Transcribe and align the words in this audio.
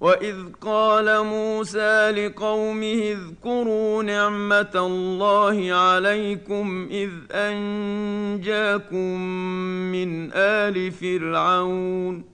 واذ 0.00 0.36
قال 0.60 1.24
موسى 1.24 2.10
لقومه 2.10 3.16
اذكروا 3.16 4.02
نعمه 4.02 4.70
الله 4.74 5.72
عليكم 5.72 6.88
اذ 6.90 7.10
انجاكم 7.32 9.20
من 9.92 10.32
ال 10.32 10.92
فرعون 10.92 12.33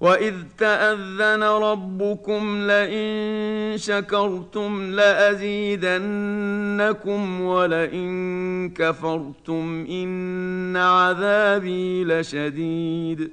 واذ 0.00 0.34
تاذن 0.58 1.42
ربكم 1.42 2.66
لئن 2.66 3.72
شكرتم 3.76 4.90
لازيدنكم 4.90 6.10
ولئن 7.40 8.70
كفرتم 8.70 9.86
ان 9.90 10.76
عذابي 10.76 12.04
لشديد 12.04 13.32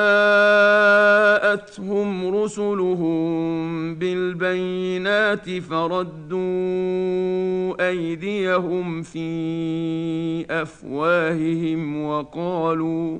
رسلهم 2.35 3.95
بالبينات 3.95 5.49
فردوا 5.49 6.37
أيديهم 7.89 9.01
في 9.01 10.45
أفواههم 10.49 12.03
وقالوا 12.05 13.19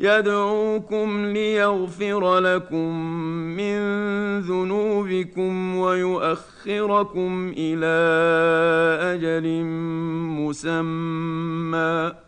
يدعوكم 0.00 1.26
ليغفر 1.26 2.38
لكم 2.38 2.94
من 3.56 3.78
ذنوبكم 4.40 5.76
ويؤخركم 5.76 7.52
إلى 7.56 7.96
أجل 9.14 9.64
مسمى. 10.38 12.27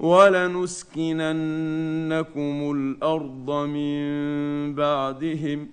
ولنسكننكم 0.00 2.72
الأرض 2.76 3.50
من 3.50 4.74
بعدهم. 4.74 5.68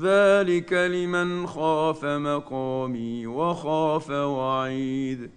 ذلك 0.00 0.72
لمن 0.72 1.46
خاف 1.46 2.04
مقامي 2.04 3.26
وخاف 3.26 4.10
وعيد. 4.10 5.30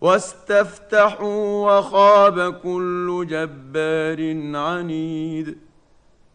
واستفتحوا 0.00 1.78
وخاب 1.78 2.52
كل 2.52 3.26
جبار 3.30 4.56
عنيد. 4.56 5.69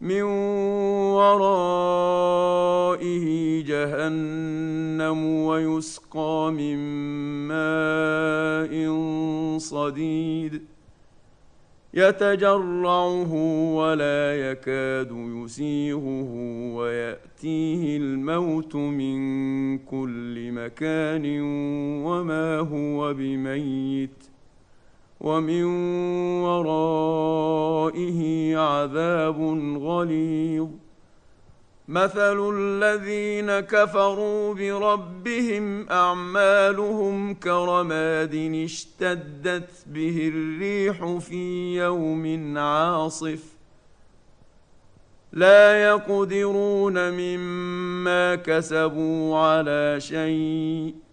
من 0.01 0.21
ورائه 1.81 3.25
جهنم 3.63 5.25
ويسقى 5.25 6.51
من 6.57 6.77
ماء 7.47 8.73
صديد 9.57 10.61
يتجرعه 11.93 13.33
ولا 13.75 14.51
يكاد 14.51 15.11
يسيغه 15.11 16.31
ويأتيه 16.75 17.97
الموت 17.97 18.75
من 18.75 19.77
كل 19.77 20.51
مكان 20.51 21.41
وما 22.05 22.59
هو 22.59 23.13
بميت 23.13 24.34
ومن 25.25 25.63
ورائه 26.43 28.21
عذاب 28.57 29.41
غليظ. 29.81 30.67
مثل 31.87 32.53
الذين 32.53 33.59
كفروا 33.59 34.53
بربهم 34.53 35.89
اعمالهم 35.89 37.33
كرماد 37.33 38.35
اشتدت 38.63 39.69
به 39.87 40.31
الريح 40.33 41.17
في 41.17 41.75
يوم 41.77 42.57
عاصف. 42.57 43.43
لا 45.33 45.83
يقدرون 45.83 47.11
مما 47.11 48.35
كسبوا 48.35 49.37
على 49.37 49.95
شيء. 49.99 51.04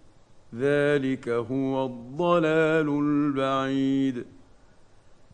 ذلك 0.58 1.28
هو 1.28 1.86
الضلال 1.86 2.88
البعيد. 2.88 4.24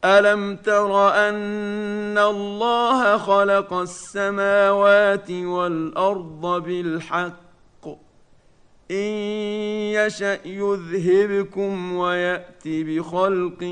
ألم 0.05 0.57
تر 0.57 1.09
أن 1.09 2.19
الله 2.19 3.19
خلق 3.19 3.73
السماوات 3.73 5.31
والأرض 5.31 6.63
بالحق؟ 6.65 7.89
إن 8.91 9.15
يشأ 9.93 10.39
يذهبكم 10.45 11.93
ويأت 11.93 12.63
بخلق 12.67 13.65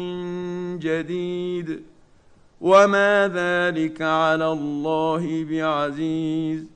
جديد. 0.81 1.83
وما 2.61 3.29
ذلك 3.35 4.03
على 4.03 4.53
الله 4.53 5.45
بعزيز. 5.51 6.76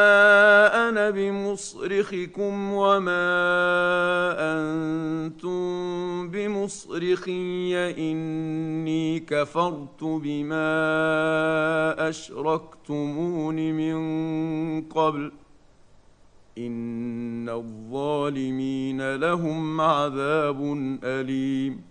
بمصرخكم 1.11 2.73
وما 2.73 3.21
أنتم 4.39 6.29
بمصرخي 6.29 7.89
إني 8.11 9.19
كفرت 9.19 10.03
بما 10.03 10.69
أشركتمون 12.09 13.55
من 13.55 14.81
قبل 14.81 15.31
إن 16.57 17.49
الظالمين 17.49 19.15
لهم 19.15 19.81
عذاب 19.81 20.59
أليم 21.03 21.90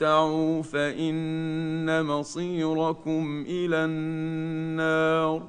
تمتعوا 0.00 0.62
فإن 0.62 2.04
مصيركم 2.04 3.44
إلى 3.48 3.76
النار. 3.76 5.42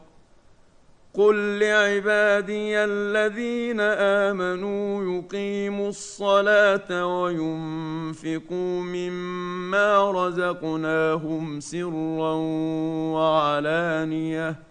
قل 1.13 1.59
لعبادي 1.59 2.77
الذين 2.77 3.79
آمنوا 3.79 5.03
يقيموا 5.15 5.89
الصلاة 5.89 7.05
وينفقوا 7.05 8.81
مما 8.81 10.11
رزقناهم 10.11 11.59
سرا 11.59 12.33
وعلانية. 13.13 14.70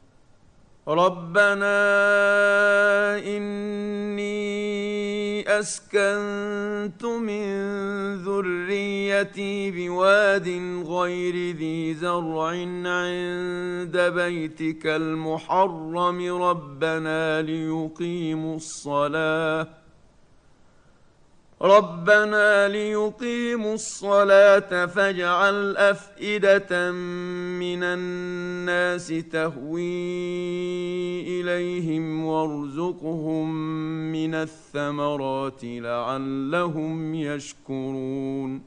ربنا 0.87 1.77
إني 3.17 4.31
أسكنت 5.59 7.05
من 7.05 7.53
ذريتي 8.15 9.71
بواد 9.71 10.47
غير 10.87 11.55
ذي 11.55 11.93
زرع 11.93 12.47
عند 12.85 13.97
بيتك 14.15 14.85
المحرم. 14.85 16.43
ربنا 16.43 17.41
ليقيموا 17.41 18.55
الصلاة. 18.55 19.80
ربنا 21.61 22.67
ليقيموا 22.67 23.73
الصلاة 23.73 24.85
فاجعل 24.85 25.77
أفئدة 25.77 26.91
من 26.91 27.83
الناس 27.83 29.07
تهوي 29.31 29.81
إليهم 31.41 32.25
وارزقهم 32.25 33.51
من 34.11 34.35
الثمرات 34.35 35.59
لعلهم 35.63 37.15
يشكرون. 37.15 38.61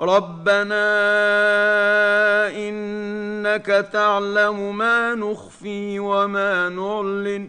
ربنا 0.00 0.88
ان 2.48 2.98
إنك 3.48 3.88
تعلم 3.92 4.76
ما 4.76 5.14
نخفي 5.14 5.98
وما 5.98 6.68
نعلن. 6.68 7.48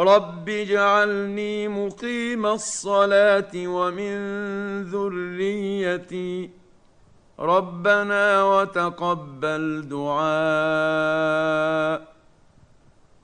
رب 0.00 0.48
اجعلني 0.48 1.68
مقيم 1.68 2.46
الصلاه 2.46 3.50
ومن 3.54 4.14
ذريتي 4.82 6.50
ربنا 7.40 8.44
وتقبل 8.44 9.88
دعاء 9.88 11.30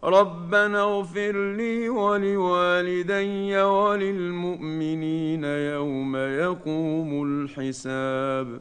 ربنا 0.04 0.82
اغفر 0.82 1.54
لي 1.56 1.88
ولوالدي 1.88 3.62
وللمؤمنين 3.62 5.44
يوم 5.44 6.16
يقوم 6.16 7.22
الحساب 7.22 8.60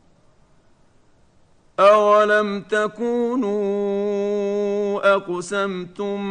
أولم 1.79 2.61
تكونوا 2.61 3.61
أقسمتم 5.15 6.21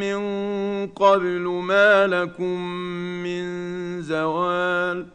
من 0.00 0.20
قبل 0.86 1.40
ما 1.40 2.06
لكم 2.06 2.60
من 3.22 3.46
زوال 4.02 5.06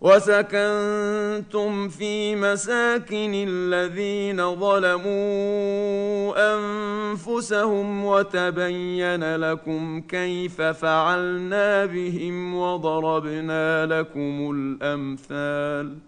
وسكنتم 0.00 1.88
في 1.88 2.36
مساكن 2.36 3.32
الذين 3.48 4.54
ظلموا 4.54 6.34
أنفسهم 6.54 8.04
وتبين 8.04 9.36
لكم 9.36 10.00
كيف 10.00 10.62
فعلنا 10.62 11.86
بهم 11.86 12.54
وضربنا 12.54 13.86
لكم 13.86 14.50
الأمثال 14.54 15.94
ۖ 16.04 16.07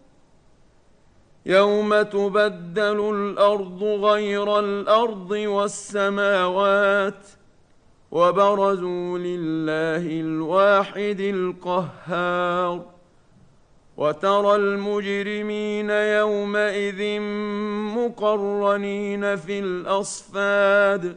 يوم 1.45 2.01
تبدل 2.01 3.15
الأرض 3.15 3.83
غير 3.83 4.59
الأرض 4.59 5.31
والسماوات 5.31 7.27
وبرزوا 8.11 9.17
لله 9.17 10.19
الواحد 10.21 11.19
القهار 11.19 12.85
وترى 13.97 14.55
المجرمين 14.55 15.89
يومئذ 15.89 17.19
مقرنين 17.95 19.35
في 19.35 19.59
الاصفاد 19.59 21.15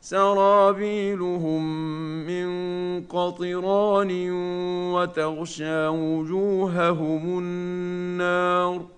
سرابيلهم 0.00 1.62
من 2.26 2.48
قطران 3.06 4.30
وتغشى 4.92 5.86
وجوههم 5.86 7.38
النار 7.38 8.97